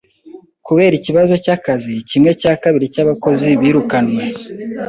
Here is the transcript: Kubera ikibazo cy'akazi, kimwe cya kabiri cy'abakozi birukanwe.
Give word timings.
Kubera 0.65 0.93
ikibazo 0.99 1.33
cy'akazi, 1.43 1.93
kimwe 2.09 2.31
cya 2.41 2.53
kabiri 2.61 2.85
cy'abakozi 2.93 3.49
birukanwe. 3.61 4.23